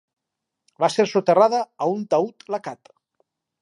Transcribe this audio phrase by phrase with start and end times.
[0.85, 2.95] Va ser soterrada a un taüt lacat.